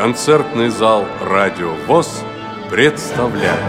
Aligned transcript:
Концертный 0.00 0.70
зал 0.70 1.04
«Радио 1.20 1.74
ВОЗ» 1.86 2.22
представляет. 2.70 3.60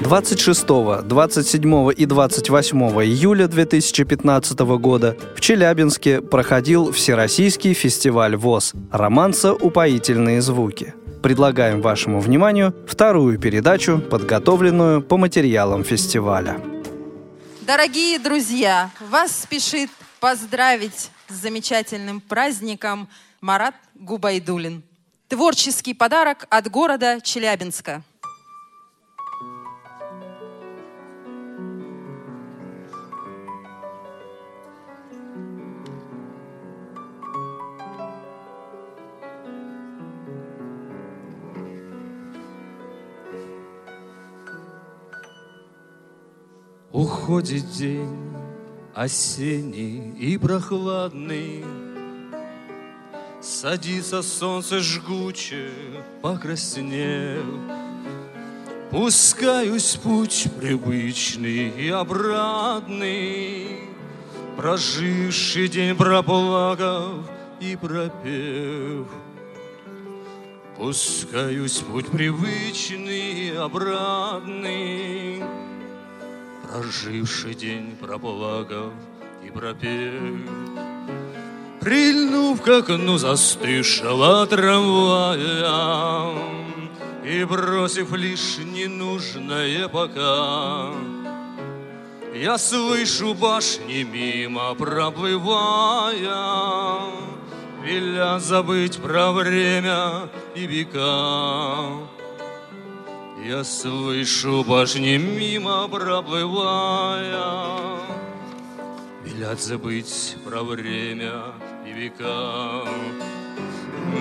Двадцать 0.00 0.40
шестого, 0.40 1.02
двадцать 1.02 1.46
седьмого 1.46 1.92
и 1.92 2.04
двадцать 2.06 2.50
восьмого 2.50 3.06
июля 3.06 3.46
2015 3.46 4.58
года 4.58 5.16
в 5.36 5.40
Челябинске 5.40 6.20
проходил 6.20 6.90
Всероссийский 6.90 7.74
фестиваль 7.74 8.34
ВОЗ 8.34 8.72
«Романса. 8.90 9.54
Упоительные 9.54 10.40
звуки». 10.40 10.94
Предлагаем 11.22 11.80
вашему 11.80 12.18
вниманию 12.18 12.74
вторую 12.88 13.38
передачу, 13.38 14.00
подготовленную 14.00 15.00
по 15.00 15.16
материалам 15.16 15.84
фестиваля. 15.84 16.60
Дорогие 17.60 18.18
друзья, 18.18 18.90
вас 19.08 19.42
спешит 19.42 19.90
поздравить 20.24 21.10
с 21.28 21.34
замечательным 21.34 22.18
праздником 22.18 23.10
Марат 23.42 23.74
Губайдулин. 23.94 24.82
Творческий 25.28 25.92
подарок 25.92 26.46
от 26.48 26.70
города 26.70 27.20
Челябинска. 27.20 28.02
Уходит 46.92 47.70
день 47.72 48.33
осенний 48.94 50.12
и 50.18 50.38
прохладный, 50.38 51.64
Садится 53.42 54.22
солнце 54.22 54.80
жгуче, 54.80 55.68
покраснев. 56.22 57.44
Пускаюсь 58.90 59.96
путь 59.96 60.46
привычный 60.58 61.68
и 61.68 61.90
обратный, 61.90 63.80
Проживший 64.56 65.68
день 65.68 65.94
проплакав 65.94 67.28
и 67.60 67.76
пропев. 67.76 69.08
Пускаюсь 70.78 71.78
путь 71.78 72.06
привычный 72.06 73.48
и 73.48 73.54
обратный, 73.54 75.42
Проживший 76.68 77.54
день 77.54 77.96
проплакав 78.00 78.92
и 79.46 79.50
пропев. 79.50 80.12
Прильнув 81.80 82.62
к 82.62 82.68
окну 82.68 83.18
застывшего 83.18 84.46
трамвая 84.46 86.34
И 87.26 87.44
бросив 87.44 88.14
лишь 88.14 88.58
ненужное 88.58 89.88
пока, 89.88 90.92
Я 92.34 92.56
слышу 92.58 93.34
башни 93.34 94.02
мимо 94.02 94.74
проплывая, 94.74 96.22
Велят 97.84 98.42
забыть 98.42 98.96
про 98.96 99.32
время 99.32 100.30
и 100.54 100.66
века. 100.66 102.13
Я 103.46 103.62
слышу 103.62 104.64
башни 104.64 105.18
мимо 105.18 105.86
проплывая, 105.86 107.44
Велят 109.22 109.60
забыть 109.60 110.36
про 110.46 110.62
время 110.62 111.52
и 111.86 111.92
века. 111.92 112.88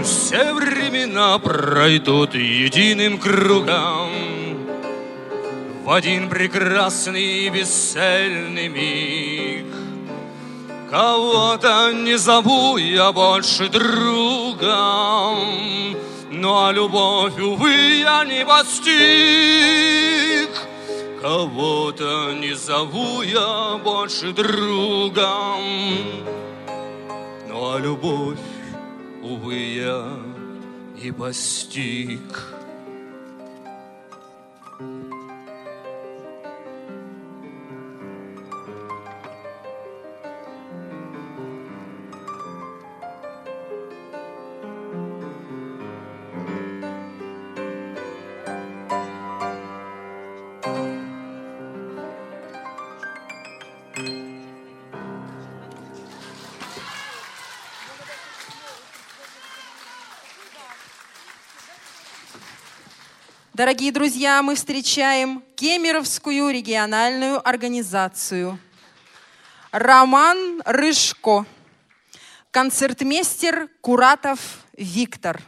Все 0.03 0.53
времена 0.53 1.39
пройдут 1.39 2.35
единым 2.35 3.17
кругом 3.17 4.11
В 5.85 5.89
один 5.89 6.27
прекрасный 6.27 7.45
и 7.45 7.49
бесцельный 7.49 8.67
миг. 8.67 9.65
Кого-то 10.91 11.93
не 11.93 12.17
зову 12.17 12.75
я 12.75 13.13
больше 13.13 13.69
другом, 13.69 15.37
а 16.45 16.71
любовь, 16.71 17.39
увы, 17.39 17.99
я 17.99 18.25
не 18.25 18.45
постиг. 18.45 18.93
Кого-то 21.21 22.33
не 22.33 22.53
зову 22.53 23.21
я 23.21 23.77
больше 23.83 24.33
другом, 24.33 25.63
а 27.49 27.77
любовь, 27.77 28.39
увы, 29.21 29.55
я 29.55 30.17
не 31.01 31.11
постиг. 31.11 32.53
Дорогие 63.63 63.93
друзья, 63.93 64.43
мы 64.43 64.55
встречаем 64.55 65.41
Кемеровскую 65.55 66.49
региональную 66.49 67.39
организацию. 67.47 68.59
Роман 69.71 70.61
Рыжко, 70.65 71.45
концертмейстер 72.51 73.69
Куратов 73.79 74.65
Виктор. 74.75 75.41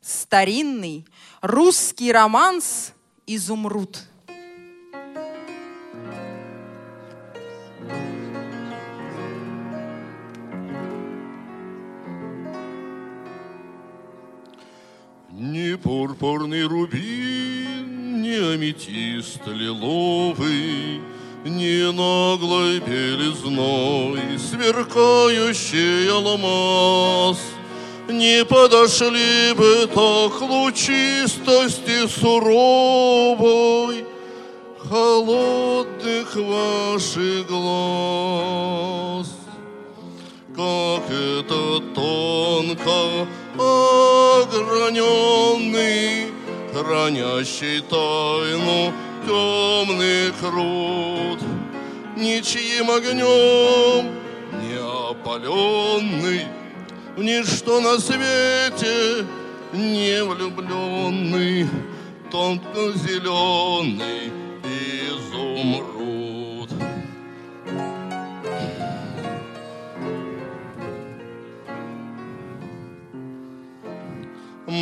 Старинный 0.00 1.06
русский 1.40 2.10
романс 2.10 2.92
«Изумруд». 3.28 4.02
Ни 15.38 15.74
пурпурный 15.74 16.64
рубин, 16.64 17.35
ни 18.36 18.54
аметист 18.54 19.46
лиловый, 19.46 21.00
Ни 21.44 21.92
наглой 21.92 22.80
белизной 22.80 24.38
сверкающий 24.38 26.10
алмаз. 26.10 27.38
Не 28.08 28.44
подошли 28.44 29.52
бы 29.54 29.86
так 29.86 30.40
лучистости 30.40 32.08
суровой 32.08 34.04
Холодных 34.88 36.34
ваших 36.34 37.46
глаз. 37.48 39.28
Как 40.56 41.10
это 41.10 41.80
тонко 41.94 43.26
ограненный, 44.46 46.25
хранящий 46.76 47.80
тайну 47.80 48.92
темных 49.26 50.34
руд, 50.42 51.40
ничьим 52.16 52.90
огнем 52.90 54.12
не 54.60 54.78
опаленный, 55.10 56.46
в 57.16 57.22
ничто 57.22 57.80
на 57.80 57.98
свете 57.98 59.26
не 59.72 60.22
влюбленный, 60.22 61.68
тонко 62.30 62.92
зеленый 62.94 64.35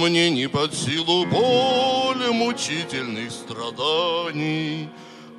мне 0.08 0.30
не 0.30 0.48
под 0.48 0.74
силу 0.74 1.24
боль 1.24 2.30
мучительных 2.30 3.30
страданий. 3.30 4.90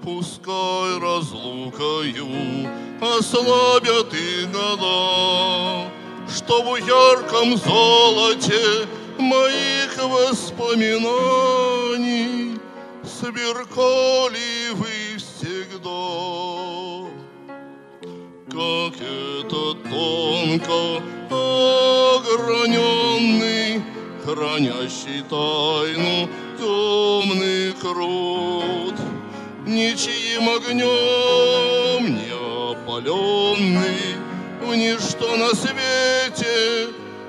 Пускай 0.03 0.97
разлукою 0.99 2.27
ослабят 2.99 4.11
и 4.13 4.45
года, 4.45 5.91
Что 6.35 6.63
в 6.63 6.77
ярком 6.77 7.57
золоте 7.57 8.87
моих 9.19 10.03
воспоминаний 10.03 12.57
Сверкали 13.03 14.71
вы 14.73 15.17
всегда. 15.17 17.09
Как 18.49 18.95
это 18.99 19.75
тонко 19.89 21.03
ограненный 22.35 23.81
хранящий 24.25 25.21
тайну 25.29 26.27
темный 26.57 27.73
крут, 27.73 28.95
Ничьим 29.67 30.49
огнем 30.49 32.15
не 32.15 32.31
опаленный, 32.71 34.15
В 34.61 34.75
ничто 34.75 35.35
на 35.37 35.49
свете 35.55 36.87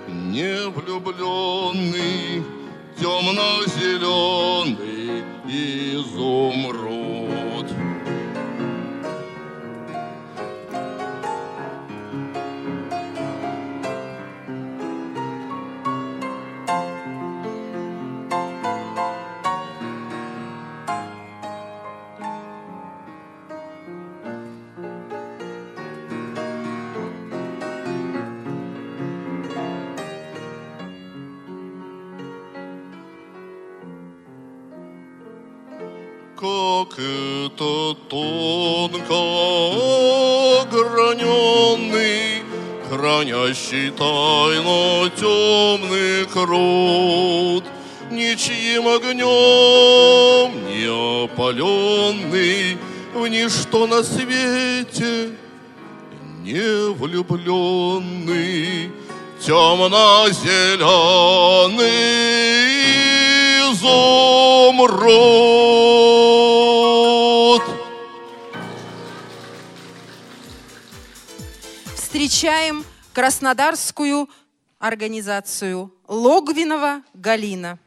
не 0.09 0.69
влюбленный, 0.71 2.45
Темно-зеленый. 2.99 4.46
на 53.87 54.03
свете 54.03 55.37
не 56.43 56.93
влюбленный, 56.93 58.91
темно-зеленый 59.41 60.53
изумруд. 63.73 64.97
Встречаем 71.94 72.85
краснодарскую 73.12 74.29
организацию 74.79 75.93
Логвинова 76.06 77.03
Галина. 77.15 77.79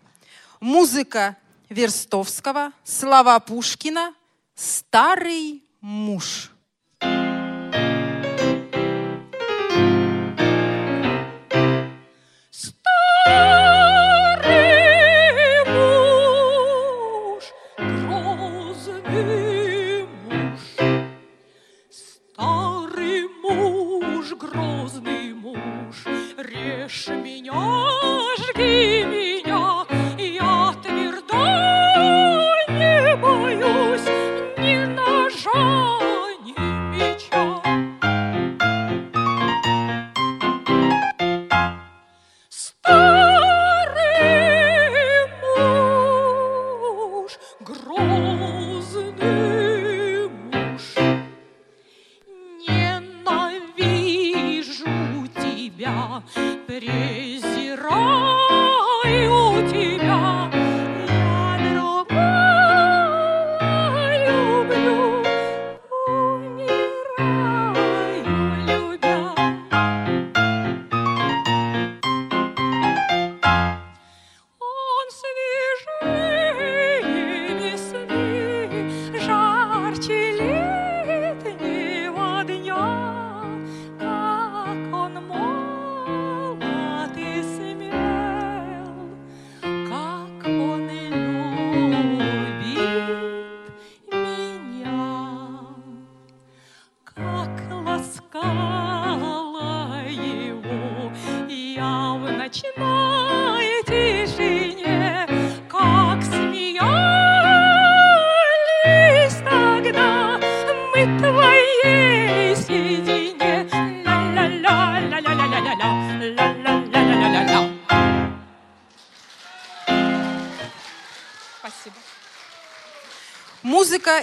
Музыка 0.60 1.38
Верстовского, 1.70 2.74
слова 2.84 3.40
Пушкина, 3.40 4.14
старый 4.56 5.64
муж. 5.82 6.52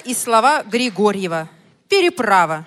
и 0.07 0.15
слова 0.15 0.63
Григорьева. 0.63 1.49
Переправа. 1.89 2.65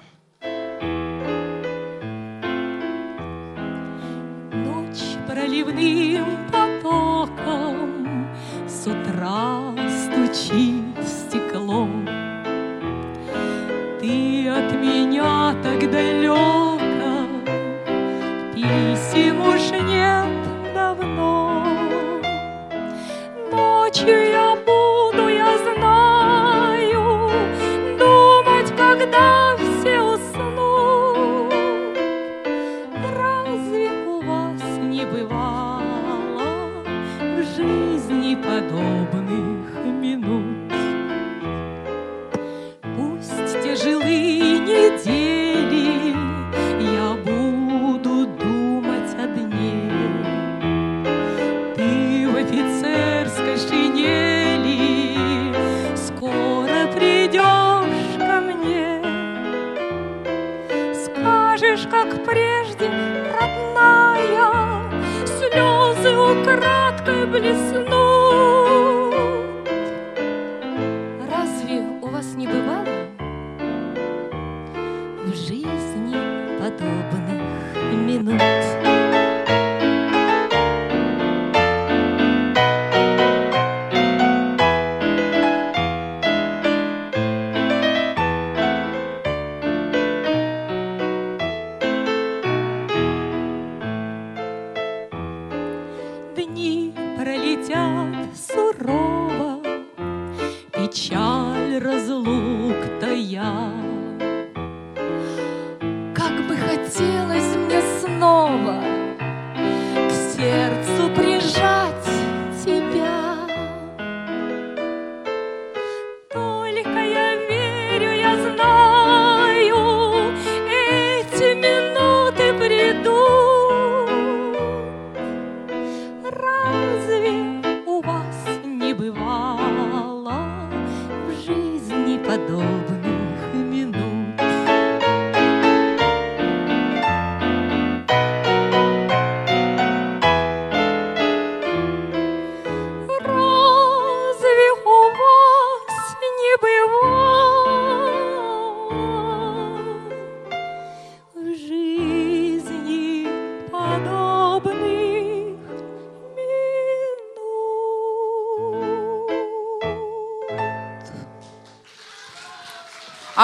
Ночь 4.52 5.18
проливным 5.28 6.26
потоком 6.52 8.28
с 8.68 8.88
утра 8.88 9.74
стучит 9.88 10.89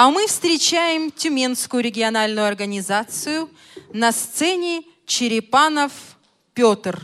А 0.06 0.10
мы 0.12 0.28
встречаем 0.28 1.10
Тюменскую 1.10 1.82
региональную 1.82 2.46
организацию 2.46 3.50
на 3.92 4.12
сцене 4.12 4.84
Черепанов 5.04 5.90
Петр. 6.54 7.02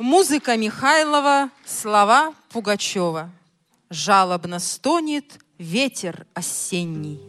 Музыка 0.00 0.56
Михайлова, 0.56 1.50
слова 1.64 2.34
Пугачева. 2.48 3.30
Жалобно 3.88 4.58
стонет 4.58 5.38
ветер 5.58 6.26
осенний. 6.34 7.20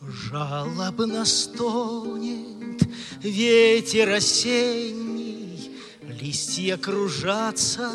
Жалобно 0.00 1.26
стонет 1.26 2.88
ветер 3.18 4.08
осенний, 4.08 5.76
Листья 6.00 6.78
кружатся, 6.78 7.92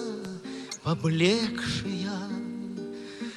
поблекшие. 0.86 2.12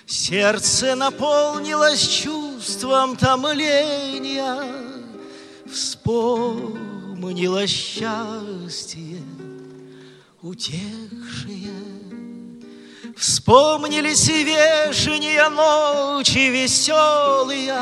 Сердце 0.06 0.94
наполнилось 0.94 2.06
чувством 2.06 3.16
томления, 3.16 4.62
Вспомнило 5.66 7.66
счастье, 7.66 9.22
утекшее. 10.42 11.72
Вспомнились 13.16 14.28
вешние 14.28 15.48
ночи 15.48 16.50
веселые, 16.50 17.74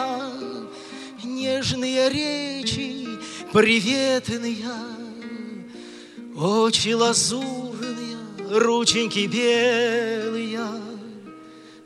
Нежные 1.24 2.08
речи 2.08 3.08
приветные, 3.52 4.68
Очи 6.36 6.92
лазурные, 6.92 7.85
рученьки 8.50 9.26
белые, 9.26 10.60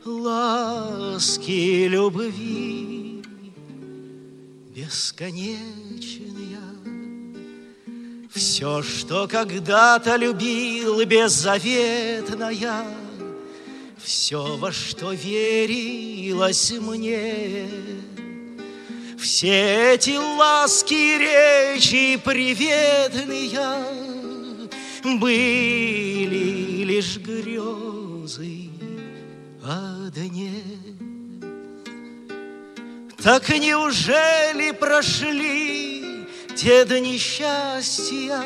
Ласки 0.03 1.87
любви 1.87 3.21
бесконечные. 4.75 6.31
Все, 8.33 8.81
что 8.81 9.27
когда-то 9.27 10.15
любил 10.15 11.03
беззаветная, 11.05 12.85
Все, 13.97 14.57
во 14.57 14.71
что 14.71 15.11
верилось 15.11 16.71
мне, 16.71 17.67
Все 19.19 19.93
эти 19.93 20.15
ласки 20.17 20.93
речи 20.93 22.17
приветные 22.17 23.59
Были 25.03 26.83
лишь 26.83 27.17
грезы 27.17 28.69
о 29.63 30.09
дне. 30.11 30.61
Так 33.23 33.49
неужели 33.49 34.71
прошли 34.71 36.25
те 36.55 36.85
дни 36.85 37.19
счастья 37.19 38.43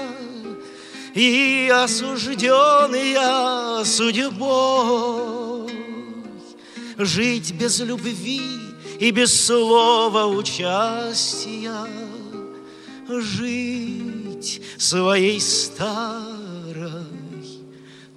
И 1.13 1.71
осужденные 1.73 3.85
судьбой 3.85 5.71
Жить 6.97 7.53
без 7.53 7.79
любви 7.79 8.41
и 8.99 9.11
без 9.11 9.45
слова 9.45 10.27
участия 10.27 11.87
Жить 13.07 14.14
своей 14.77 15.39
старой 15.39 16.91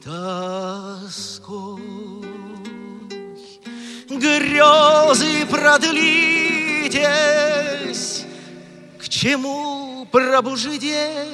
тоской 0.02 1.78
грезы 4.18 5.46
продлитесь, 5.46 7.04
к 8.98 9.08
чему 9.08 10.06
пробуждение? 10.10 11.28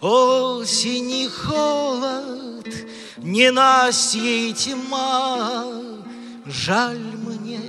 Осень 0.00 1.28
холод, 1.28 2.68
ненастье 3.16 4.50
и 4.50 4.52
тьма, 4.52 5.64
жаль 6.46 6.98
мне, 6.98 7.60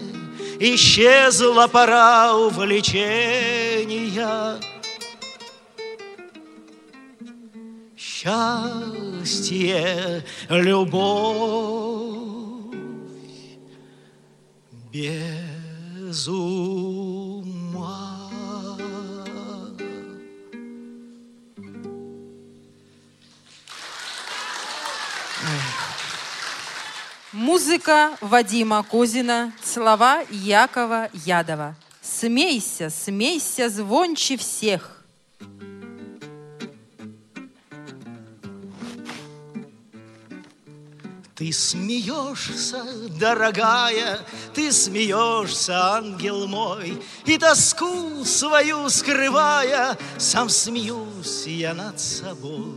исчезла 0.60 1.68
пора 1.68 2.36
увлечения. 2.36 3.50
Счастье, 8.22 9.86
любовь, 10.50 11.16
без 14.92 16.28
ума. 16.28 17.48
Музыка 27.32 28.18
Вадима 28.20 28.84
Козина, 28.84 29.54
слова 29.64 30.26
Якова 30.30 31.08
Ядова. 31.14 31.76
Смейся, 32.02 32.90
смейся 32.90 33.70
звонче 33.70 34.36
всех. 34.36 34.99
Ты 41.40 41.54
смеешься, 41.54 42.84
дорогая, 43.18 44.20
ты 44.54 44.74
смеешься, 44.74 45.96
ангел 45.96 46.48
мой, 46.48 47.02
И 47.26 47.38
тоску 47.38 48.26
свою 48.26 48.90
скрывая, 48.90 49.98
сам 50.18 50.50
смеюсь 50.50 51.48
я 51.48 51.74
над 51.74 51.98
собой. 51.98 52.76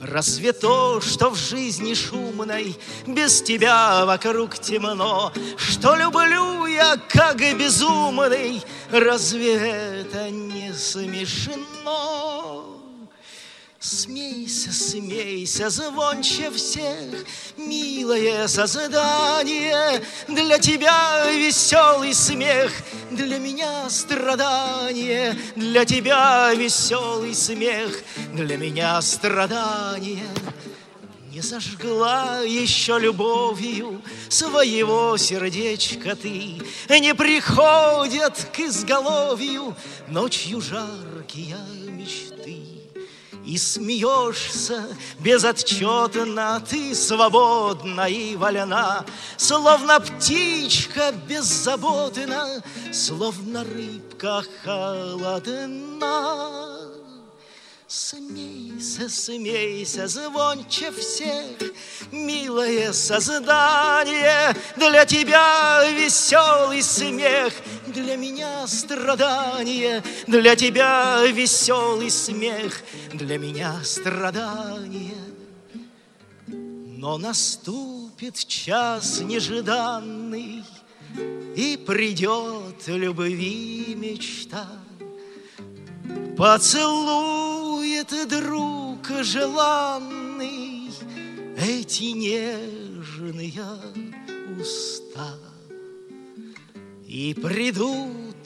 Разве 0.00 0.54
то, 0.54 1.02
что 1.02 1.28
в 1.28 1.36
жизни 1.36 1.92
шумной 1.92 2.74
Без 3.06 3.42
тебя 3.42 4.06
вокруг 4.06 4.58
темно, 4.58 5.30
Что 5.58 5.94
люблю 5.94 6.64
я, 6.64 6.96
как 6.96 7.42
и 7.42 7.52
безумный, 7.52 8.62
Разве 8.90 9.56
это 9.56 10.30
не 10.30 10.72
смешно? 10.72 12.73
Смейся, 13.84 14.72
смейся, 14.72 15.68
звонче 15.68 16.50
всех, 16.50 17.26
Милое 17.58 18.48
создание, 18.48 20.02
Для 20.26 20.58
тебя 20.58 21.30
веселый 21.30 22.14
смех, 22.14 22.72
Для 23.10 23.38
меня 23.38 23.90
страдание, 23.90 25.36
Для 25.54 25.84
тебя 25.84 26.54
веселый 26.54 27.34
смех, 27.34 28.00
Для 28.32 28.56
меня 28.56 29.02
страдание. 29.02 30.30
Не 31.30 31.42
зажгла 31.42 32.40
еще 32.40 32.98
любовью 32.98 34.00
своего 34.30 35.18
сердечка 35.18 36.16
ты, 36.16 36.58
Не 36.88 37.14
приходят 37.14 38.48
к 38.50 38.60
изголовью 38.60 39.76
ночью 40.08 40.62
жаркие 40.62 41.58
мечты. 41.86 42.53
И 43.46 43.58
смеешься 43.58 44.88
безотчетно, 45.20 46.62
ты 46.68 46.94
свободна 46.94 48.08
и 48.08 48.36
вольна, 48.36 49.04
Словно 49.36 50.00
птичка 50.00 51.12
беззаботна, 51.28 52.62
словно 52.92 53.64
рыбка 53.64 54.42
холодна. 54.62 56.73
Смейся, 57.96 59.08
смейся, 59.08 60.08
звонче 60.08 60.90
всех, 60.90 61.56
Милое 62.10 62.92
создание, 62.92 64.52
Для 64.76 65.06
тебя 65.06 65.88
веселый 65.92 66.82
смех, 66.82 67.52
Для 67.86 68.16
меня 68.16 68.66
страдание, 68.66 70.02
Для 70.26 70.56
тебя 70.56 71.24
веселый 71.28 72.10
смех, 72.10 72.82
Для 73.12 73.38
меня 73.38 73.80
страдание. 73.84 75.14
Но 76.48 77.16
наступит 77.16 78.44
час 78.44 79.20
нежданный, 79.20 80.64
И 81.54 81.76
придет 81.76 82.88
любви 82.88 83.94
мечта. 83.96 84.66
Поцелует 88.04 88.28
друг 88.28 89.08
желанный 89.22 90.90
Эти 91.56 92.12
нежные 92.12 93.62
уста. 94.60 95.34
И 97.06 97.34
придут 97.34 98.36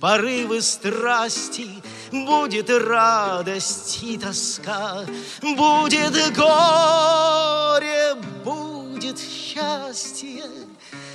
порывы 0.00 0.62
страсти, 0.62 1.68
Будет 2.12 2.70
радость 2.70 4.02
и 4.02 4.16
тоска, 4.16 5.04
Будет 5.42 6.34
горе, 6.34 8.14
будет 8.44 9.18
счастье, 9.18 10.44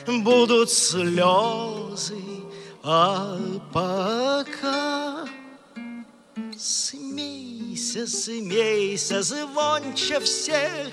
Будут 0.06 0.70
слезы, 0.70 2.22
а 2.84 3.38
пока 3.72 5.27
Смейся, 7.83 8.07
смейся, 8.07 9.21
звонче 9.21 10.19
всех, 10.21 10.87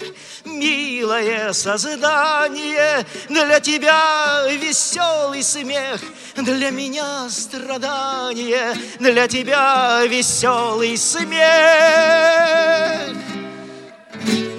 Милое 0.44 1.52
создание, 1.52 3.06
Для 3.28 3.61
тебя 3.61 4.44
веселый 4.50 5.44
смех, 5.44 6.00
Для 6.35 6.70
меня 6.70 7.28
страдание, 7.30 8.75
Для 8.99 9.28
тебя 9.28 10.04
веселый 10.06 10.97
смех, 10.97 11.38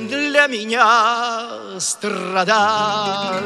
Для 0.07 0.47
меня 0.47 1.79
страдание. 1.79 3.41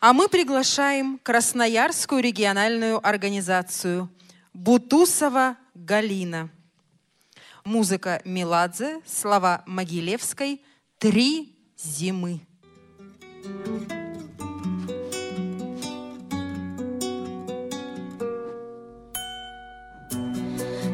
А 0.00 0.12
мы 0.12 0.28
приглашаем 0.28 1.18
Красноярскую 1.24 2.22
региональную 2.22 3.04
организацию 3.04 4.08
Бутусова 4.54 5.56
Галина. 5.74 6.50
Музыка 7.64 8.22
Меладзе, 8.24 9.00
слова 9.04 9.64
Могилевской 9.66 10.62
«Три 10.98 11.56
зимы». 11.76 12.40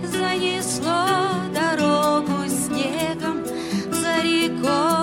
Занесло 0.02 1.06
дорогу 1.52 2.48
снегом 2.48 3.44
За 3.92 4.22
рекою 4.22 4.93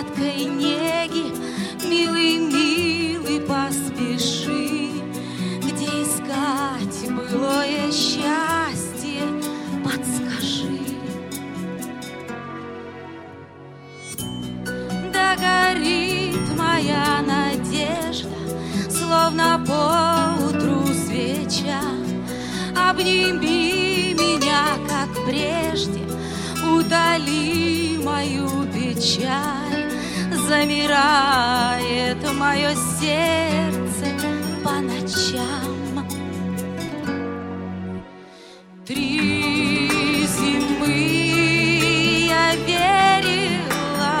сладкой 0.00 0.44
неги 0.44 1.32
Милый, 1.88 2.38
милый, 2.38 3.40
поспеши. 3.40 4.90
Где 5.62 5.86
искать 6.02 7.10
былое 7.10 7.90
счастье 7.90 9.22
Подскажи. 9.84 10.80
Да 15.12 15.36
горит 15.36 16.56
моя 16.56 17.22
надежда 17.26 18.28
Словно 18.88 19.64
по 19.66 20.44
утру 20.44 20.86
свеча. 20.94 21.80
Обними 22.76 24.14
меня, 24.14 24.64
как 24.88 25.08
прежде 25.26 26.00
Утоли 26.62 27.98
мою 28.02 28.48
печаль 28.72 29.59
Замирает 30.50 32.18
мое 32.32 32.74
сердце 32.98 34.06
по 34.64 34.80
ночам. 34.80 36.04
Три 38.84 40.26
зимы 40.26 40.96
я 42.26 42.56
верила 42.66 44.12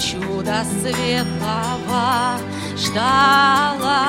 Чудо 0.00 0.64
светлого 0.80 2.38
ждала. 2.78 4.08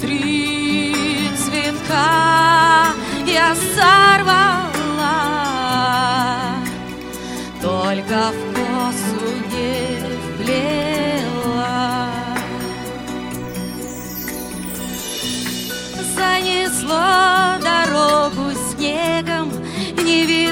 Три 0.00 1.28
цветка 1.44 2.94
я 3.26 3.56
сорвала 3.74 4.19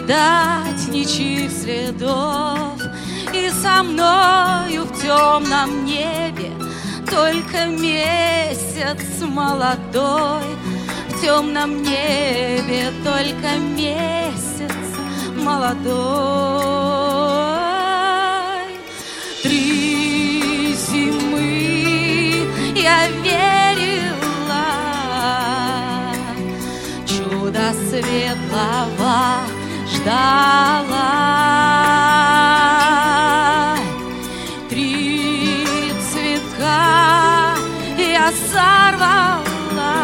видать 0.09 0.89
ничьих 0.89 1.51
следов. 1.51 2.81
И 3.33 3.51
со 3.51 3.83
мною 3.83 4.85
в 4.85 5.03
темном 5.03 5.85
небе 5.85 6.51
Только 7.11 7.67
месяц 7.67 9.21
молодой. 9.21 10.45
В 11.09 11.21
темном 11.21 11.83
небе 11.83 12.91
только 13.05 13.59
месяц 13.77 14.73
молодой. 15.37 15.99
Три 19.43 20.75
зимы 20.75 22.49
я 22.75 23.09
верила, 23.23 24.65
чудо 27.07 27.73
светлого 27.91 29.58
ждала. 29.99 31.15
Три 34.69 35.67
цветка 36.11 37.57
я 37.99 38.31
сорвала, 38.53 39.95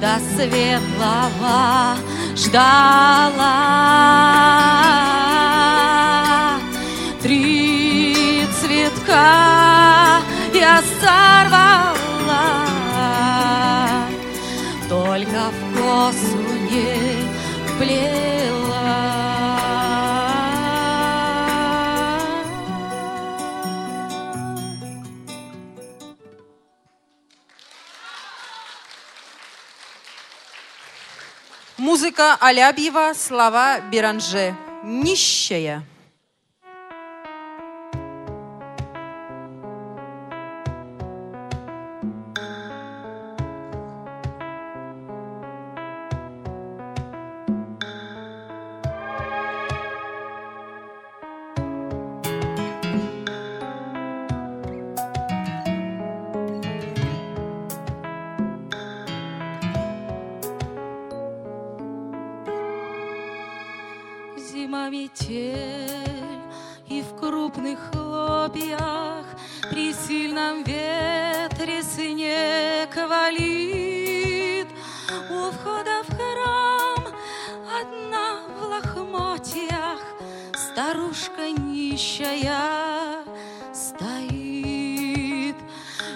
чудо 0.00 0.18
светлого 0.34 1.96
ждала. 2.34 3.56
Три 7.22 8.46
цветка 8.60 10.20
я 10.54 10.82
сорвала, 11.00 12.44
только 14.88 15.50
в 15.50 15.60
косу 15.76 16.42
не 16.70 16.96
вплела. 17.66 18.39
Музыка 31.90 32.36
Алябьева, 32.40 33.14
слова 33.16 33.80
Биранже. 33.80 34.54
Нищая. 34.84 35.82
Метель 65.10 66.40
и 66.88 67.02
в 67.02 67.18
крупных 67.18 67.78
хлопьях 67.92 69.24
При 69.70 69.92
сильном 69.92 70.62
ветре 70.64 71.82
снег 71.82 72.94
валит 72.96 74.68
У 75.30 75.50
входа 75.50 76.02
в 76.04 76.14
храм 76.14 77.04
одна 77.80 78.40
в 78.58 78.62
лохмотьях 78.64 80.00
Старушка 80.56 81.50
нищая 81.50 83.24
стоит. 83.72 85.56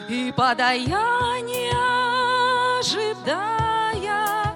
И 0.09 0.33
подаяние 0.37 1.73
ожидая 2.79 4.55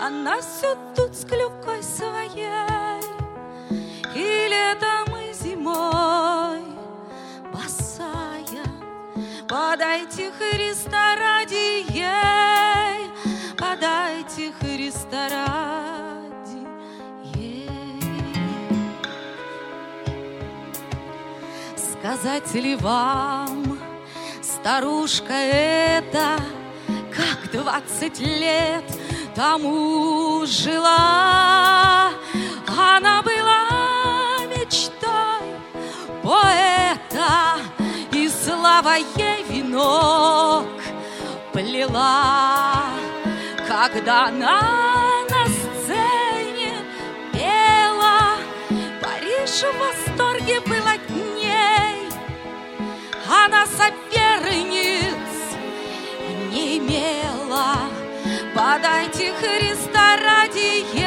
она 0.00 0.40
все 0.40 0.76
тут 0.96 1.14
с 1.14 1.24
клюкой 1.24 1.82
своей 1.82 2.79
Летом, 4.48 5.16
и 5.16 5.32
зимой 5.32 6.62
Босая 7.52 8.64
Подайте 9.48 10.30
Христа 10.32 11.16
ради 11.16 11.84
ей 11.92 13.10
Подайте 13.58 14.52
Христа 14.60 15.28
ради 15.28 16.66
ей 17.36 17.70
Сказать 21.76 22.54
ли 22.54 22.76
вам, 22.76 23.78
старушка 24.42 25.34
эта, 25.34 26.38
как 27.14 27.50
двадцать 27.52 28.20
лет 28.20 28.84
тому 29.34 30.44
жила. 30.46 32.10
Она 32.66 33.22
была 33.22 33.69
поэта, 36.30 37.58
и 38.12 38.28
слава 38.28 38.94
ей 39.16 39.42
венок 39.48 40.78
плела, 41.52 42.84
когда 43.66 44.26
она 44.26 44.60
на 45.28 45.44
сцене 45.58 46.74
пела. 47.32 48.36
Париж 49.02 49.54
в 49.66 49.74
восторге 49.82 50.60
был 50.60 50.86
от 50.96 51.10
ней, 51.10 52.08
она 53.42 53.66
соперниц 53.66 55.34
не 56.52 56.78
имела. 56.78 57.74
Подайте 58.54 59.32
Христа 59.40 60.16
ради 60.16 60.84
ей, 60.94 60.99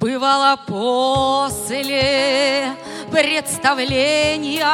Бывало 0.00 0.56
после 0.66 2.74
представления 3.12 4.66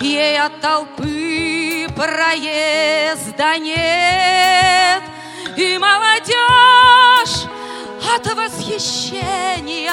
Ей 0.00 0.40
от 0.40 0.60
толпы 0.60 1.86
проезда 1.94 3.56
нет 3.60 5.02
И 5.56 5.78
молодежь 5.78 7.46
от 8.16 8.26
восхищения 8.34 9.92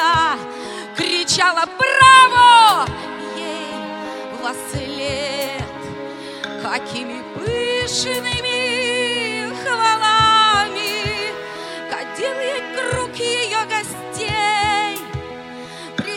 Кричала 0.98 1.66
«Браво!» 1.78 2.88
ей 3.38 3.76
во 4.42 4.52
след 4.72 5.62
Какими 6.64 7.22
пышными 7.36 8.49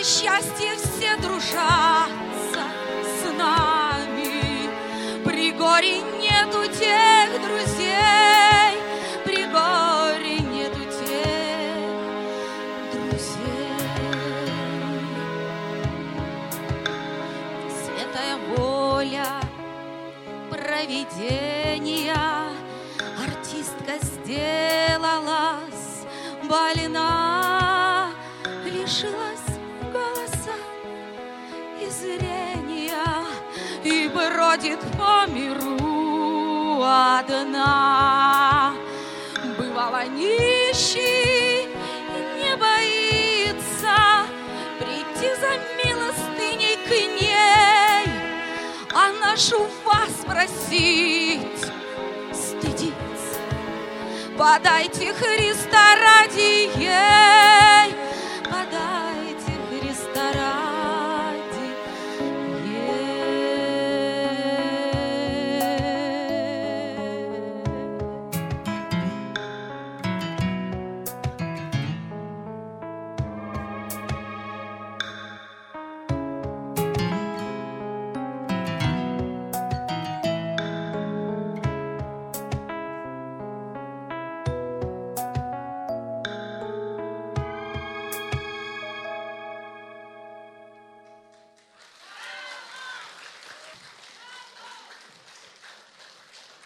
Счастье 0.05 0.75
все 0.83 1.17
дружатся 1.19 2.65
с 3.05 3.38
нами. 3.38 4.69
При 5.25 5.53
горе 5.53 6.01
нету 6.21 6.67
тех 6.77 7.41
друзей 7.41 8.81
При 9.25 9.45
горе 9.47 10.41
нету 10.41 10.81
тех 11.07 11.85
друзей. 12.93 13.79
Святая 17.71 18.38
воля 18.57 19.29
провидения 20.51 22.17
Артистка 23.25 24.05
сделалась 24.05 26.03
больна 26.49 27.23
голоса 28.93 29.32
и 32.03 32.19
зрения 32.19 32.97
И 33.85 34.09
бродит 34.09 34.81
по 34.99 35.27
миру 35.31 36.83
одна. 36.83 38.75
Бывала 39.59 40.05
нищий 40.07 41.69
не 42.38 42.57
боится 42.57 44.27
Прийти 44.79 45.35
за 45.41 45.53
милостыней 45.79 46.77
к 46.87 46.91
ней 46.91 48.07
А 48.95 49.12
нашу 49.21 49.67
вас 49.85 50.25
просить 50.27 51.73
стыдиться. 52.33 53.41
Подайте 54.38 55.12
Христа 55.15 55.97
ради 55.97 56.71
ей 56.79 57.72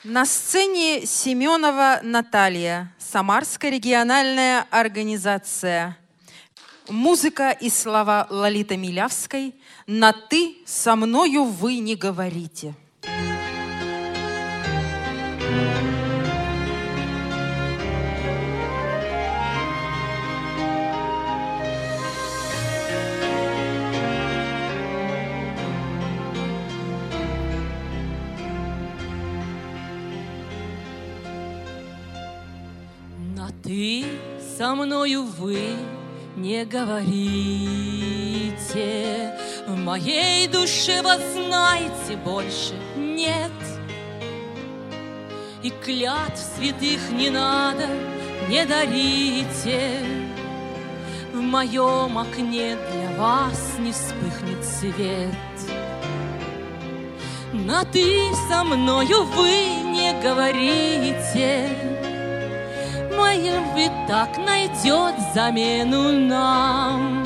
На 0.09 0.25
сцене 0.25 1.05
Семенова 1.05 1.99
Наталья, 2.01 2.95
Самарская 2.97 3.73
региональная 3.73 4.65
организация. 4.71 5.99
Музыка 6.89 7.51
и 7.51 7.69
слова 7.69 8.29
Лолиты 8.31 8.77
Милявской 8.77 9.57
«На 9.89 10.13
ты 10.13 10.59
со 10.65 10.95
мною 10.95 11.43
вы 11.43 11.79
не 11.79 11.97
говорите». 11.97 12.77
Мною 34.87 35.25
вы 35.25 35.75
не 36.37 36.65
говорите. 36.65 36.95
В 39.67 39.77
моей 39.77 40.47
душе 40.47 41.03
вас 41.03 41.21
знаете 41.33 42.17
больше 42.25 42.75
нет. 42.97 43.51
И 45.65 45.71
клятв 45.85 46.41
святых 46.57 47.11
не 47.11 47.31
надо, 47.31 47.89
не 48.49 48.65
дарите. 48.65 50.05
В 51.33 51.41
моем 51.41 52.17
окне 52.17 52.77
для 52.93 53.11
вас 53.19 53.75
не 53.81 53.91
вспыхнет 53.91 54.65
свет. 54.65 55.35
На 57.53 57.85
ты 57.85 58.33
со 58.49 58.63
мною 58.63 59.25
вы 59.25 59.51
не 59.83 60.13
говорите. 60.23 61.96
Моя 63.37 63.53
любви 63.53 63.91
так 64.09 64.39
найдет 64.39 65.15
замену 65.35 66.11
нам. 66.13 67.25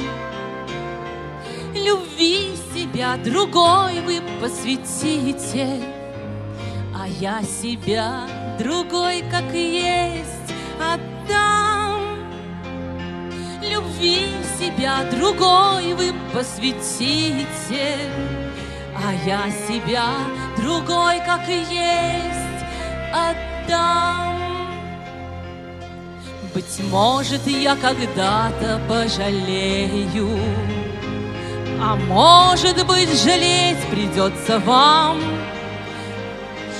Любви 1.72 2.56
себя 2.74 3.16
другой 3.24 4.00
вы 4.00 4.20
посвятите, 4.40 5.80
А 6.94 7.06
я 7.06 7.42
себя 7.42 8.26
другой, 8.58 9.22
как 9.30 9.54
есть, 9.54 10.52
отдам. 10.80 12.02
Любви 13.62 14.26
себя 14.58 15.04
другой 15.12 15.94
вы 15.94 16.12
посвятите, 16.34 17.98
А 18.96 19.12
я 19.24 19.48
себя 19.68 20.06
другой, 20.56 21.18
как 21.24 21.46
есть, 21.48 22.64
отдам. 23.12 24.49
Быть 26.54 26.80
может, 26.90 27.46
я 27.46 27.76
когда-то 27.76 28.80
пожалею, 28.88 30.36
А 31.80 31.94
может 31.94 32.84
быть, 32.86 33.22
жалеть 33.22 33.86
придется 33.88 34.58
вам, 34.58 35.20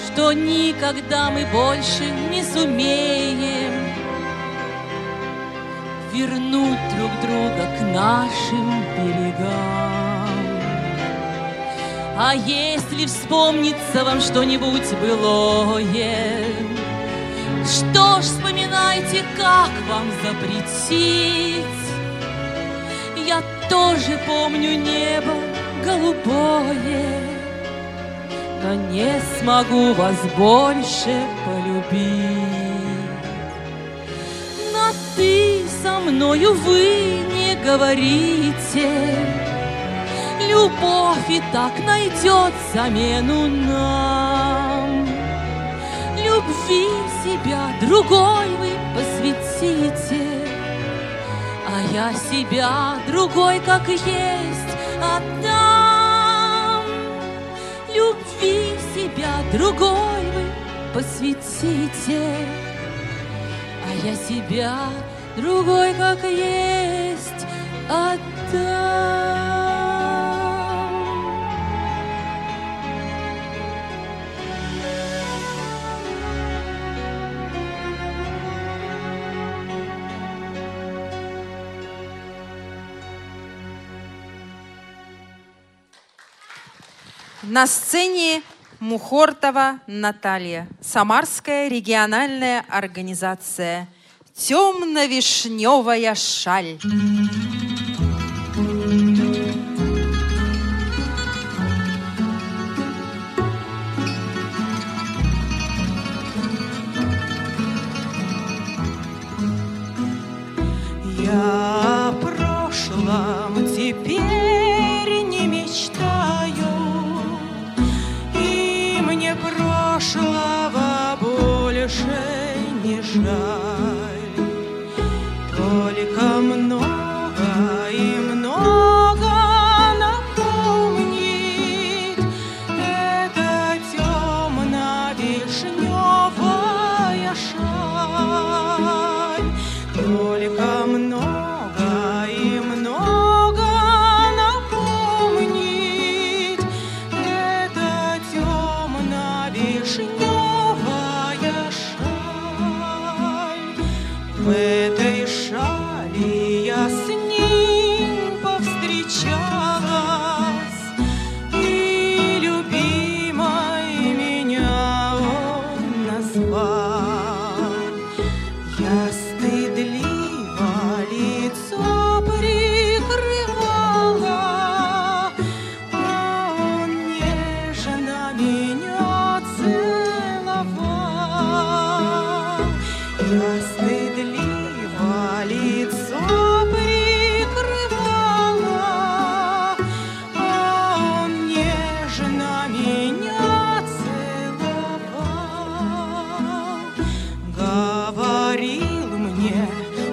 Что 0.06 0.32
никогда 0.32 1.30
мы 1.30 1.46
больше 1.52 2.04
не 2.30 2.42
сумеем 2.42 3.90
Вернуть 6.12 6.78
друг 6.96 7.12
друга 7.22 7.68
к 7.78 7.82
нашим 7.82 8.82
берегам. 8.96 10.00
А 12.18 12.34
если 12.34 13.06
вспомнится 13.06 14.04
вам 14.04 14.20
что-нибудь 14.20 14.92
былое, 15.00 16.50
что 17.66 18.20
ж, 18.20 18.24
вспоминайте, 18.24 19.24
как 19.36 19.70
вам 19.88 20.06
запретить. 20.22 21.64
Я 23.16 23.42
тоже 23.68 24.18
помню 24.26 24.78
небо 24.78 25.34
голубое, 25.84 27.04
Но 28.62 28.74
не 28.74 29.12
смогу 29.38 29.94
вас 29.94 30.16
больше 30.36 31.26
полюбить. 31.44 32.40
Но 34.72 34.92
ты 35.16 35.62
со 35.82 36.00
мною 36.00 36.54
вы 36.54 37.20
не 37.34 37.56
говорите, 37.64 38.88
Любовь 40.48 41.28
и 41.28 41.40
так 41.52 41.72
найдет 41.84 42.52
замену 42.74 43.46
нам. 43.46 44.39
Любви 46.40 46.88
себя 47.22 47.68
другой 47.82 48.48
вы 48.56 48.70
посвятите, 48.94 50.48
А 51.68 51.82
я 51.92 52.14
себя 52.14 52.96
другой, 53.06 53.60
как 53.60 53.86
есть, 53.86 54.72
отдам. 55.02 56.82
Любви 57.94 58.74
себя 58.94 59.42
другой 59.52 60.22
вы 60.34 60.46
посвятите, 60.94 62.48
А 63.86 64.06
я 64.06 64.14
себя 64.14 64.78
другой, 65.36 65.92
как 65.92 66.24
есть, 66.24 67.46
отдам. 67.90 69.59
На 87.50 87.66
сцене 87.66 88.42
Мухортова 88.78 89.80
Наталья, 89.88 90.68
Самарская 90.80 91.66
региональная 91.66 92.64
организация. 92.68 93.88
Темно-вишневая 94.36 96.14
шаль. 96.14 96.78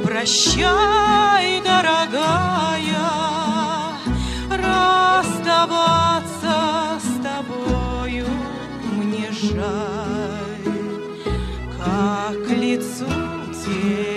Прощай, 0.03 1.61
дорогая, 1.61 2.97
расставаться 4.49 5.77
с 6.99 7.21
тобою 7.21 8.25
мне 8.93 9.29
жаль. 9.31 10.73
Как 11.77 12.49
лицу 12.49 13.05
тебе 13.65 14.16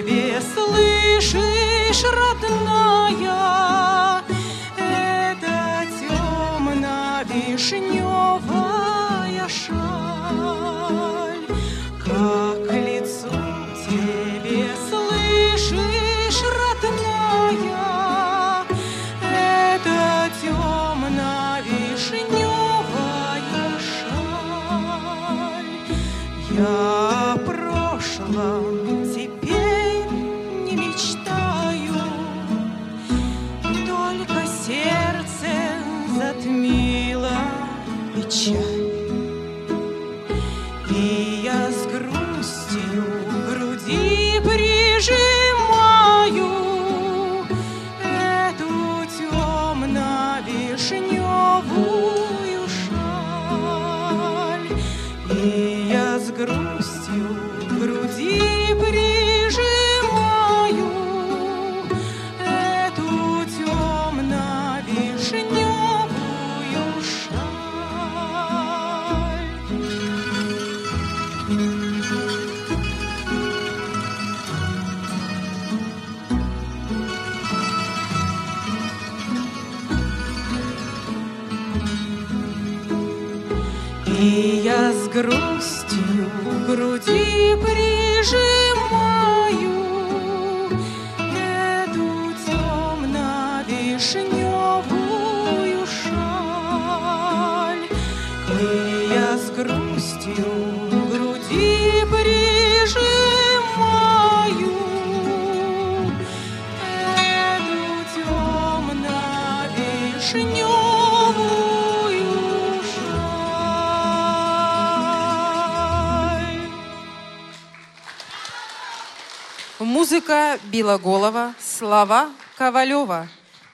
Музыка 120.30 120.60
Белоголова, 120.70 121.54
слова 121.58 122.30
Ковалева. 122.56 123.26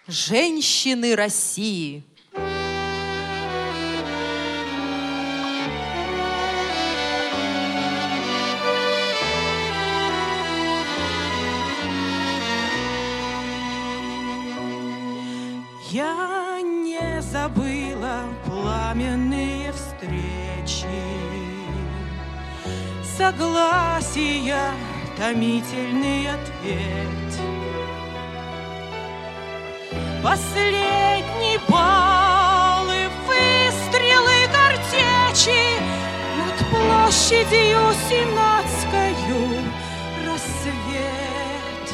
Женщины 0.09 1.15
России. 1.15 2.03
Я 15.91 16.63
не 16.63 17.21
забыла 17.21 18.23
пламенные 18.47 19.75
встречи, 19.75 20.87
Согласия, 23.19 24.73
томительный 25.17 26.29
ответ. 26.29 27.07
Последний 30.23 31.59
бал 31.69 32.87
и 32.91 33.09
выстрелы 33.27 34.49
картечи 34.53 35.81
Над 36.39 36.59
площадью 36.71 37.79
Сенатскою 38.09 39.41
рассвет. 40.27 41.87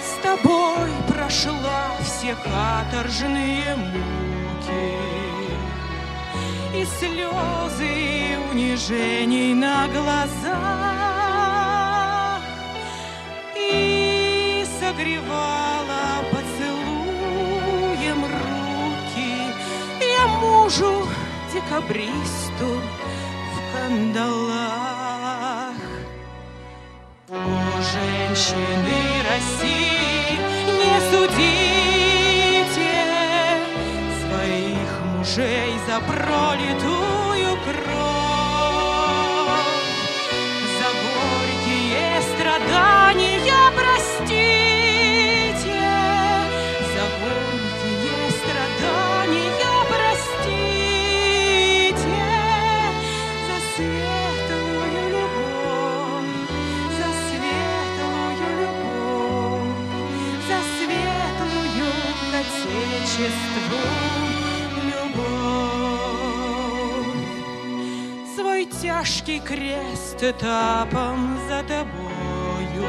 С 0.00 0.22
тобой 0.22 0.90
прошла 1.08 1.90
все 2.02 2.34
каторжные 2.36 3.74
муки 3.76 4.94
И 6.74 6.84
слезы 6.84 8.38
унижений 8.50 9.54
на 9.54 9.88
глазах 9.88 11.25
И 13.72 14.64
согревала 14.80 16.22
поцелуем 16.30 18.24
руки. 18.24 19.34
Я 20.00 20.26
мужу 20.26 21.06
декабристу 21.52 22.80
в 23.52 23.54
кандалах. 23.72 25.74
О, 27.28 27.34
женщины 27.82 28.98
России, 29.28 30.38
не 30.66 31.00
судите 31.10 32.92
своих 34.20 34.90
мужей 35.16 35.72
за 35.88 35.96
пролитую 36.00 37.50
кровь, 37.64 38.15
Отечеству 63.26 63.82
любовь. 64.84 65.16
Свой 68.36 68.62
тяжкий 68.66 69.40
крест 69.40 70.22
этапом 70.22 71.38
за 71.48 71.62
тобою. 71.64 72.86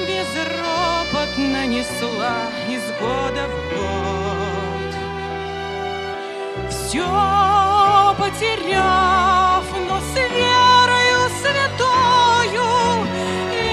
Безропотно 0.00 1.66
несла 1.66 2.36
из 2.68 2.82
года 3.00 3.44
в 3.48 3.54
год. 3.74 4.92
Все 6.70 7.06
потеряв, 8.18 9.64
но 9.88 9.96
с 10.00 10.14
верою 10.16 11.20
святою 11.40 12.68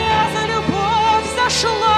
я 0.07 0.24
за 0.34 0.43
любовь 0.53 1.28
зашла 1.36 1.90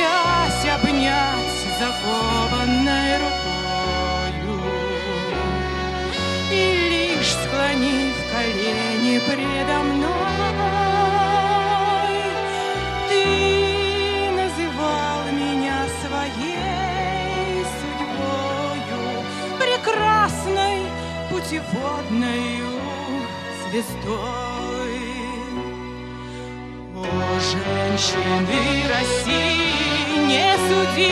боясь 0.00 0.66
обнять 0.74 1.60
закованной 1.78 3.18
рукою. 3.18 4.60
И 6.50 6.54
лишь 6.90 7.32
склонив 7.32 8.16
колени 8.32 9.18
предо 9.26 9.78
мной, 9.82 10.10
ты 13.08 13.24
называл 14.30 15.20
меня 15.32 15.78
своей 16.02 17.64
судьбою, 17.78 19.02
прекрасной 19.58 20.78
путеводною 21.30 22.72
звездой. 23.70 25.00
О, 26.96 27.40
женщины 27.40 28.58
России! 28.88 29.89
не 30.16 30.56
судите 30.68 31.10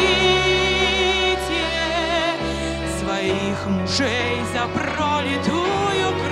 своих 3.01 3.67
мужей 3.67 4.41
за 4.53 4.67
пролитую 4.69 6.09
кровь. 6.19 6.28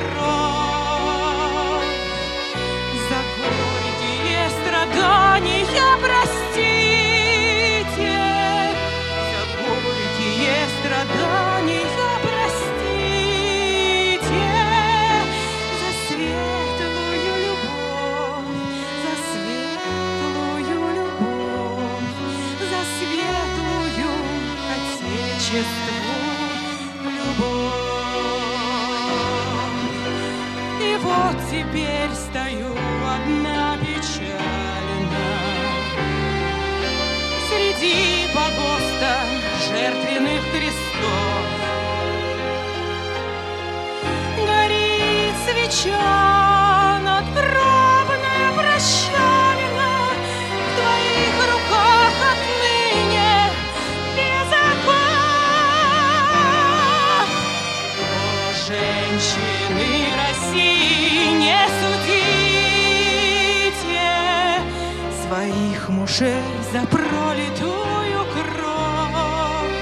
душе 66.16 66.42
за 66.72 66.80
пролитую 66.86 68.24
кровь, 68.32 69.76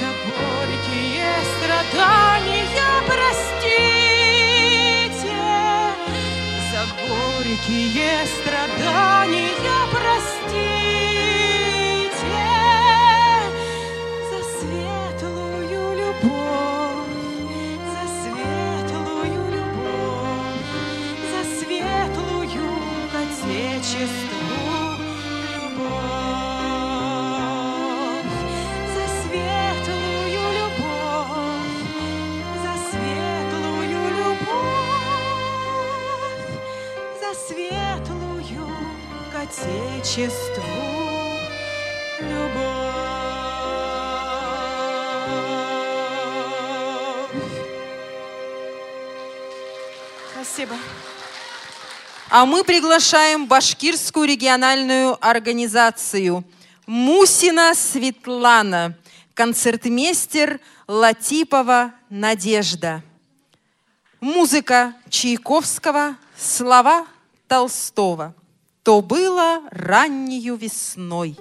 за 0.00 0.10
горькие 0.28 1.32
страдания 1.56 2.66
простите, 3.06 3.80
за 6.70 6.82
горькие 7.08 8.12
страдания 8.40 9.87
светлую 37.78 38.68
к 39.30 39.34
Отечеству 39.34 40.62
любовь. 42.20 42.88
Спасибо. 50.32 50.74
А 52.30 52.44
мы 52.44 52.64
приглашаем 52.64 53.46
башкирскую 53.46 54.26
региональную 54.28 55.16
организацию 55.26 56.44
Мусина 56.86 57.74
Светлана, 57.74 58.96
концертмейстер 59.34 60.60
Латипова 60.86 61.92
Надежда. 62.10 63.02
Музыка 64.20 64.94
Чайковского, 65.08 66.16
слова 66.36 67.06
Толстого. 67.48 68.34
То 68.82 69.00
было 69.00 69.62
раннею 69.70 70.56
весной. 70.56 71.36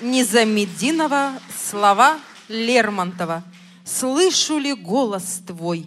Низамеддинова, 0.00 1.34
слова 1.68 2.18
Лермонтова. 2.48 3.42
Слышу 3.84 4.58
ли 4.58 4.72
голос 4.72 5.42
твой? 5.46 5.86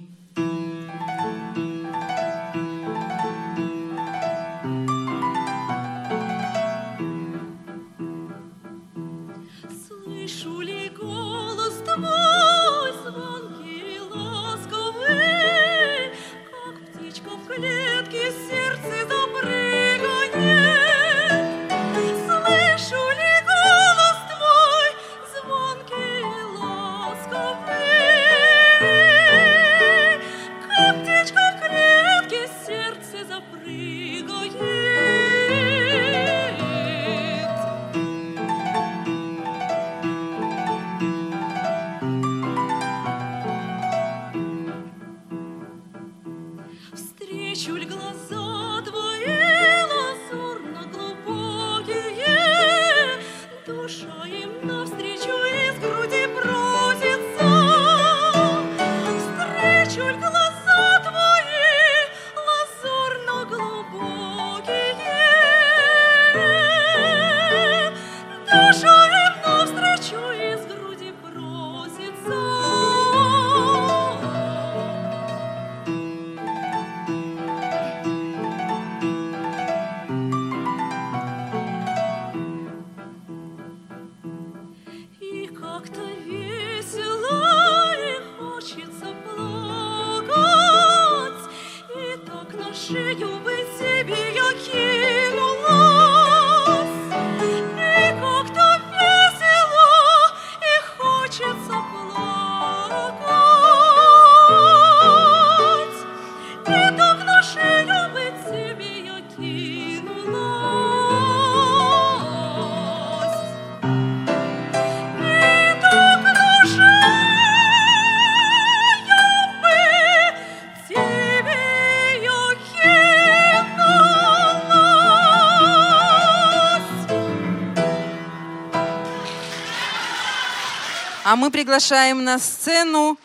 А 131.33 131.35
мы 131.35 131.49
приглашаем 131.49 132.23
на 132.23 132.37
сцену 132.37 133.17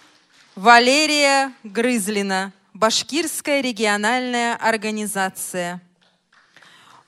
Валерия 0.54 1.52
Грызлина, 1.62 2.54
Башкирская 2.72 3.60
региональная 3.60 4.56
организация. 4.56 5.82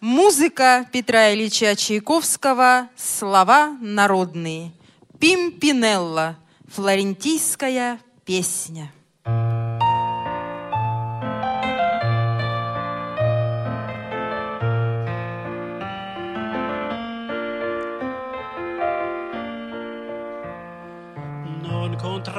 Музыка 0.00 0.86
Петра 0.92 1.32
Ильича 1.32 1.74
Чайковского, 1.74 2.90
слова 2.98 3.78
народные. 3.80 4.72
Пимпинелла, 5.18 6.36
флорентийская 6.68 7.98
песня. 8.26 8.92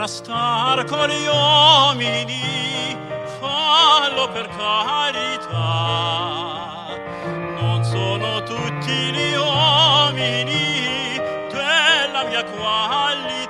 Contrastar 0.02 0.86
con 0.86 1.08
gli 1.10 1.28
uomini, 1.28 2.98
fallo 3.40 4.28
per 4.32 4.48
carità. 4.58 5.60
Non 7.60 7.84
sono 7.84 8.42
tutti 8.42 8.92
gli 8.92 9.36
uomini 9.36 11.20
della 11.52 12.24
mia 12.28 12.44
qualità. 12.44 13.41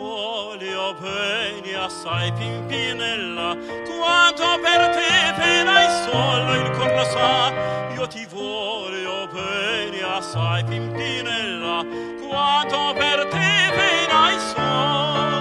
Ti 0.00 0.06
voglio 0.06 0.94
bene 0.94 1.74
assai, 1.74 2.32
Pimpinella, 2.32 3.54
quanto 3.84 4.58
per 4.62 4.88
te 4.94 5.34
penai 5.36 6.10
solo 6.10 6.54
il 6.54 6.70
cor 6.70 7.04
sa. 7.04 7.52
Io 7.94 8.06
ti 8.06 8.26
voglio 8.30 9.28
bene 9.30 10.00
assai, 10.02 10.64
Pimpinella, 10.64 11.84
quanto 12.26 12.94
per 12.94 13.26
te 13.26 13.70
penai 13.76 14.38
solo 14.54 15.36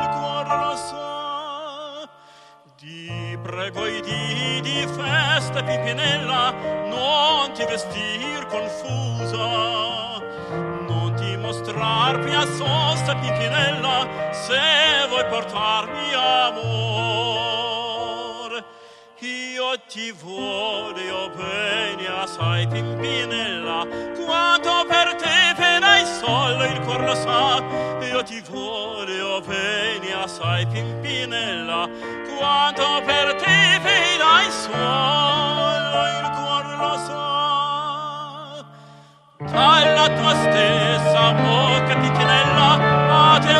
il 0.00 0.08
cor 0.14 0.76
sa. 0.78 2.08
Di 2.80 3.38
prego 3.42 3.84
e 3.84 4.00
di, 4.00 4.60
di 4.62 4.86
festa, 4.86 5.62
Pimpinella, 5.62 6.54
non 6.88 7.52
ti 7.52 7.64
vestir 7.66 8.46
confusa, 8.46 10.13
non 11.44 11.52
ti 11.52 11.72
mostrar 11.72 12.18
più 12.20 12.36
a 12.36 12.46
sosta, 12.46 13.14
Pimpinella, 13.16 14.08
se 14.32 15.06
vuoi 15.08 15.24
portarmi 15.26 16.14
amor. 16.14 17.44
Io 19.20 19.78
ti 19.88 20.12
voglio 20.12 21.30
bene 21.36 22.06
assai, 22.22 22.66
Pimpinella, 22.66 23.86
quanto 24.24 24.84
per 24.88 25.14
te 25.16 25.54
penai 25.56 26.04
solo 26.06 26.64
il 26.64 26.80
cor 26.80 27.02
lo 27.02 27.14
sa. 27.14 27.62
Io 28.00 28.22
ti 28.22 28.42
voglio 28.50 29.40
bene 29.40 30.12
assai, 30.22 30.66
Pimpinella, 30.66 31.88
quanto 32.36 33.02
per 33.04 33.34
te 33.36 33.80
penai 33.82 34.50
solo 34.50 35.83
alla 39.54 40.08
tua 40.08 40.34
stessa 40.34 41.32
bocca 41.32 41.96
picchianella 41.96 43.34
a 43.34 43.38
te 43.38 43.53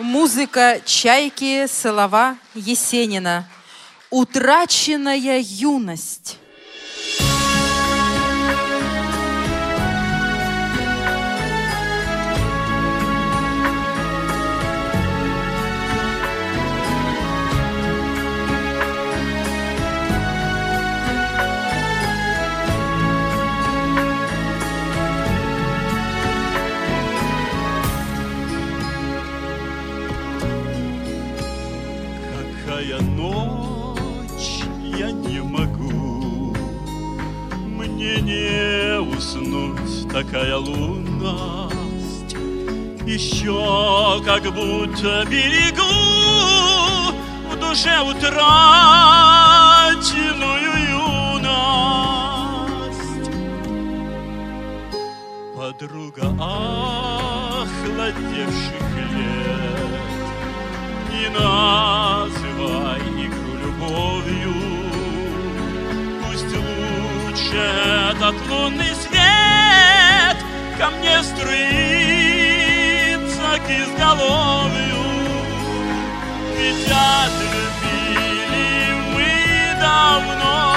Музыка 0.00 0.80
«Чайки» 0.86 1.66
Солова 1.66 2.38
Есенина. 2.54 3.46
Утраченная 4.08 5.40
юность. 5.40 6.38
Такая 40.12 40.56
лунность, 40.56 42.34
Еще 43.06 44.20
как 44.24 44.42
будто 44.52 45.24
берегу 45.30 45.84
в 47.48 47.56
душе 47.60 48.00
утраченную 48.00 48.48
юность. 51.38 52.10
Подруга 55.56 56.26
охладевших 57.60 58.88
лет, 59.14 60.10
Не 61.12 61.28
называй 61.28 63.00
игру 63.26 63.52
любовью, 63.62 64.54
Пусть 66.26 66.52
лучше 66.56 67.60
этот 68.10 68.34
лунный 68.50 68.92
свет 68.96 69.09
ко 70.80 70.88
мне 70.88 71.22
струится 71.22 71.50
к 73.58 73.68
изголовью, 73.68 75.04
ведь 76.56 76.90
отлюбили 76.90 78.24
мы 79.12 79.30
давно. 79.78 80.69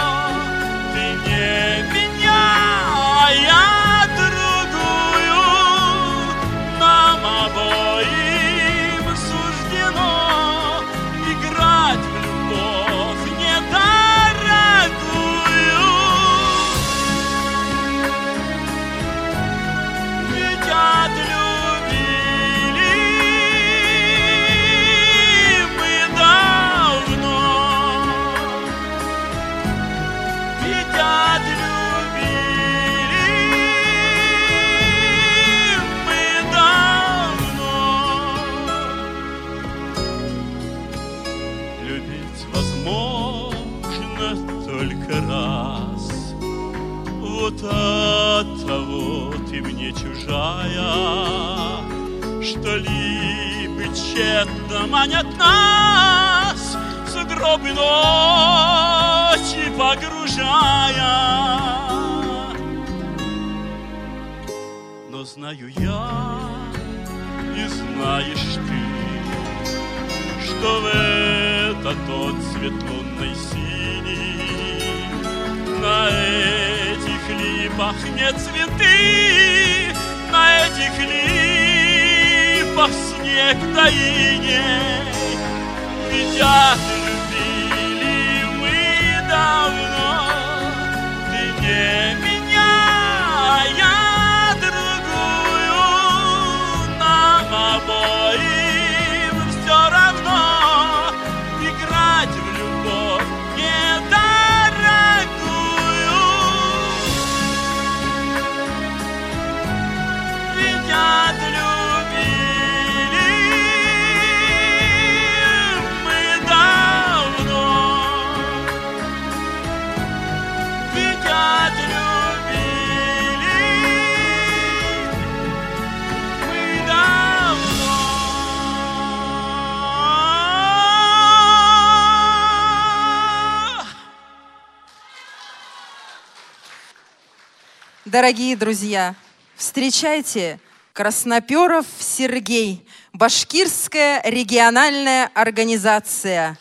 дорогие 138.13 138.55
друзья, 138.55 139.15
встречайте 139.55 140.59
Красноперов 140.93 141.87
Сергей, 141.97 142.85
Башкирская 143.11 144.21
региональная 144.23 145.31
организация. 145.33 146.59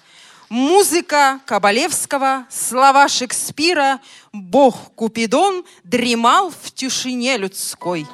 Музыка 0.48 1.40
Кабалевского, 1.44 2.46
слова 2.48 3.06
Шекспира, 3.06 4.00
Бог 4.32 4.94
Купидон 4.94 5.66
дремал 5.84 6.50
в 6.50 6.70
тишине 6.70 7.36
людской. 7.36 8.06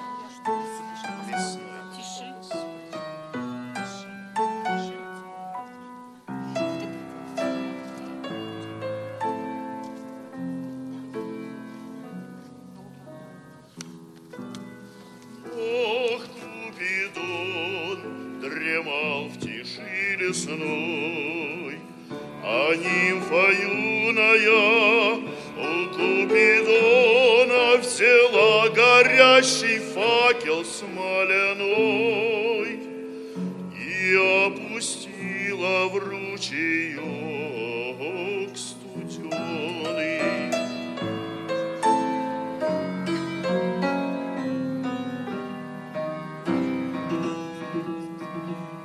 Смоляной 30.79 32.71
и 33.75 34.15
опустила 34.47 35.89
в 35.89 35.95
ручеек 35.99 37.03
студеный. 38.57 40.21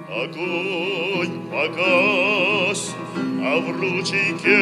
Огонь 0.09 1.37
погас, 1.51 2.81
а 3.45 3.59
в 3.59 3.67
ручейке 3.79 4.61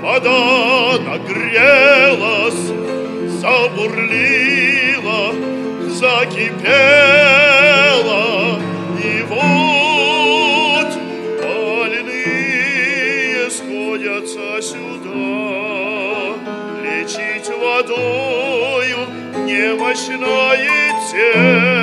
вода 0.00 0.98
нагрелась, 1.04 2.64
забурлила, 3.42 4.49
закипела, 6.00 6.64
и 9.04 9.22
вот 9.28 10.88
больные 11.42 13.50
сходятся 13.50 14.62
сюда, 14.62 16.38
лечить 16.82 17.50
водою 17.50 19.00
немощное 19.44 20.94
тело. 21.12 21.79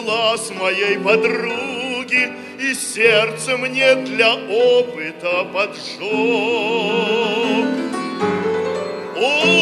Глаз 0.00 0.50
моей 0.50 0.98
подруги 0.98 2.32
И 2.58 2.74
сердце 2.74 3.56
мне 3.56 3.94
для 3.94 4.34
опыта 4.34 5.44
поджег. 5.52 6.00
О, 9.16 9.54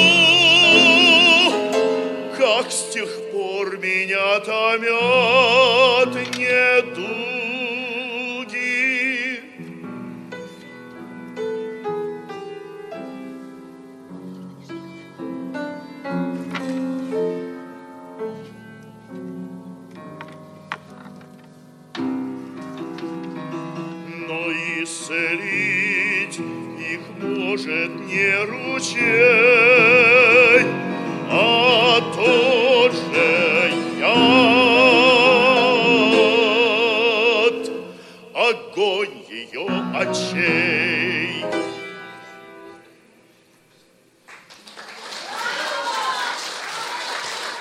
как 2.36 2.70
с 2.72 2.89
тех 2.93 3.09
пор 3.30 3.78
меня 3.78 4.41
томят 4.41 6.16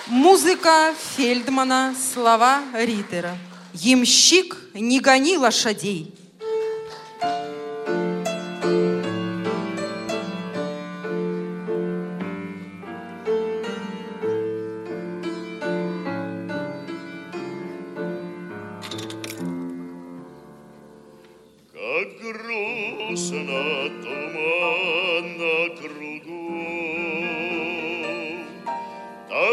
Музыка 0.08 0.94
Фельдмана, 1.16 1.96
слова 2.14 2.62
Риттера. 2.74 3.38
Ямщик, 3.74 4.56
не 4.74 5.00
гони 5.00 5.38
лошадей. 5.38 6.14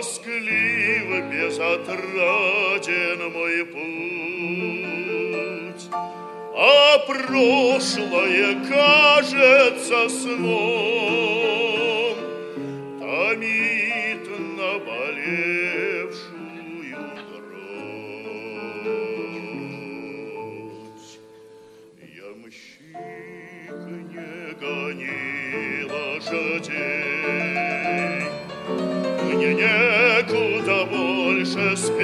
Тоскливо 0.05 1.19
безотраден 1.33 3.21
мой 3.33 3.65
путь, 3.65 5.85
А 6.55 6.99
прошлое 7.07 8.55
кажется 8.69 10.09
сном, 10.11 11.24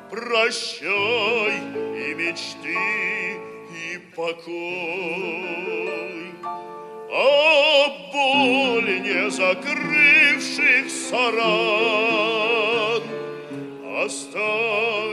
Прощай 0.10 1.60
и 1.96 2.16
мечты, 2.16 3.38
и 3.72 4.00
покой. 4.16 6.00
А 7.12 7.88
боль 8.14 9.02
не 9.02 9.30
закрывшихся 9.30 11.32
ран 11.32 13.04
Останется 14.06 15.09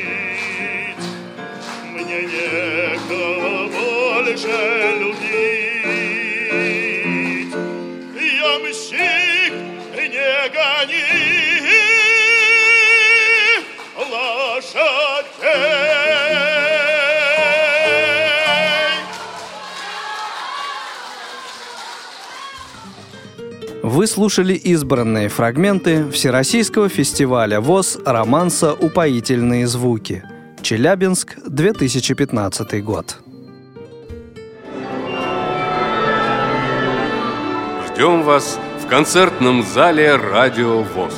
Вы 24.05 24.09
слушали 24.09 24.53
избранные 24.53 25.31
фрагменты 25.31 26.11
Всероссийского 26.11 26.91
фестиваля 26.91 27.63
ВОЗ 27.63 27.99
романса 28.05 28.75
«Упоительные 28.75 29.67
звуки». 29.67 30.23
Челябинск, 30.61 31.39
2015 31.47 32.85
год. 32.85 33.17
Ждем 37.89 38.25
вас 38.25 38.59
в 38.85 38.87
концертном 38.89 39.63
зале 39.63 40.17
«Радио 40.17 40.83
ВОЗ». 40.83 41.15